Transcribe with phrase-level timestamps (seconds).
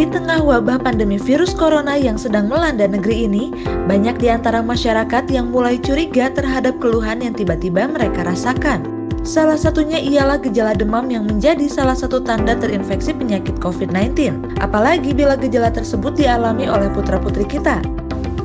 [0.00, 3.52] Di tengah wabah pandemi virus corona yang sedang melanda negeri ini,
[3.84, 8.80] banyak di antara masyarakat yang mulai curiga terhadap keluhan yang tiba-tiba mereka rasakan.
[9.28, 14.40] Salah satunya ialah gejala demam yang menjadi salah satu tanda terinfeksi penyakit COVID-19.
[14.64, 17.84] Apalagi bila gejala tersebut dialami oleh putra-putri kita.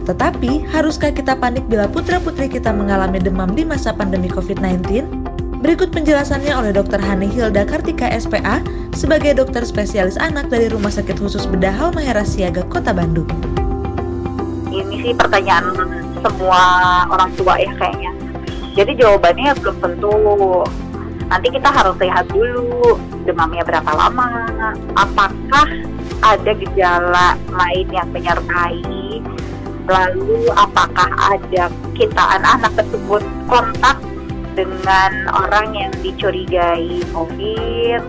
[0.04, 5.25] Tetapi, haruskah kita panik bila putra-putri kita mengalami demam di masa pandemi COVID-19?
[5.66, 7.02] Berikut penjelasannya oleh Dr.
[7.02, 8.62] Hani Hilda Kartika SPA
[8.94, 13.26] sebagai dokter spesialis anak dari Rumah Sakit Khusus Bedah Halmahera Siaga, Kota Bandung.
[14.70, 15.74] Ini sih pertanyaan
[16.22, 16.62] semua
[17.10, 18.14] orang tua ya kayaknya.
[18.78, 20.14] Jadi jawabannya belum tentu.
[21.34, 24.46] Nanti kita harus lihat dulu demamnya berapa lama,
[24.94, 25.66] apakah
[26.22, 29.18] ada gejala lain yang menyertai
[29.90, 33.98] lalu apakah ada kita anak-anak tersebut kontak
[34.58, 38.02] dengan orang yang dicurigai COVID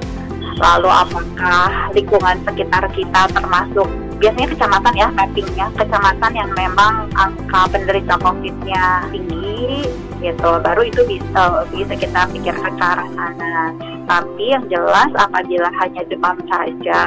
[0.57, 3.85] lalu apakah lingkungan sekitar kita termasuk
[4.17, 9.85] biasanya kecamatan ya mappingnya kecamatan yang memang angka penderita COVID-nya tinggi
[10.25, 10.51] gitu.
[10.65, 13.73] Baru itu bisa bisa kita pikirkan ke arah sana.
[14.07, 17.01] Tapi yang jelas apabila hanya demam saja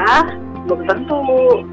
[0.68, 1.22] belum tentu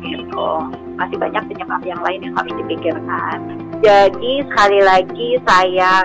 [0.00, 0.48] gitu.
[0.96, 3.38] Masih banyak penyebab yang lain yang harus dipikirkan.
[3.84, 6.00] Jadi sekali lagi saya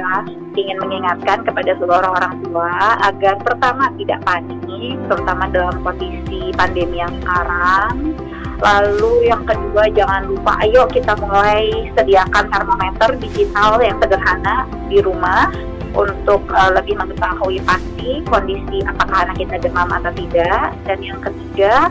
[0.61, 7.13] ingin mengingatkan kepada seluruh orang tua agar pertama tidak panik terutama dalam kondisi pandemi yang
[7.21, 8.15] sekarang
[8.61, 15.49] Lalu yang kedua jangan lupa ayo kita mulai sediakan termometer digital yang sederhana di rumah
[15.97, 20.77] untuk uh, lebih mengetahui pasti kondisi apakah anak kita demam atau tidak.
[20.85, 21.89] Dan yang ketiga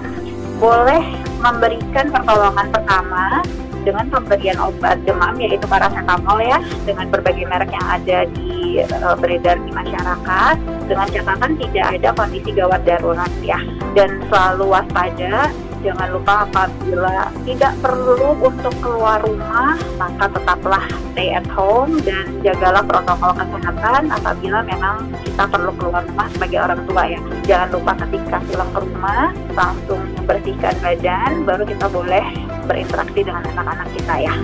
[0.63, 1.03] boleh
[1.43, 3.43] memberikan pertolongan pertama
[3.83, 9.57] dengan pemberian obat demam yaitu paracetamol ya dengan berbagai merek yang ada di uh, beredar
[9.63, 10.57] di masyarakat
[10.87, 13.59] dengan catatan tidak ada kondisi gawat darurat ya.
[13.95, 15.51] Dan selalu waspada
[15.81, 22.85] jangan lupa apabila tidak perlu untuk keluar rumah maka tetaplah stay at home dan jagalah
[22.85, 27.21] protokol kesehatan apabila memang kita perlu keluar rumah sebagai orang tua ya.
[27.49, 29.25] Jangan lupa ketika pulang ke rumah
[29.57, 32.27] langsung membersihkan badan baru kita boleh
[32.71, 34.35] berinteraksi dengan anak-anak kita ya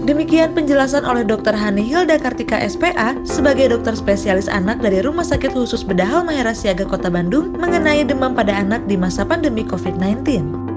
[0.00, 1.54] Demikian penjelasan oleh Dr.
[1.54, 6.82] Hani Hilda Kartika SPA sebagai dokter spesialis anak dari Rumah Sakit Khusus Bedah Halmahera Siaga
[6.82, 10.69] Kota Bandung mengenai demam pada anak di masa pandemi COVID-19.